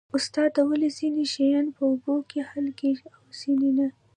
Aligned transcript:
استاده 0.17 0.61
ولې 0.69 0.89
ځینې 0.97 1.23
شیان 1.33 1.65
په 1.75 1.81
اوبو 1.89 2.15
کې 2.29 2.39
حل 2.49 2.67
کیږي 2.79 3.07
او 3.17 3.23
ځینې 3.39 3.69
نه 3.77 3.87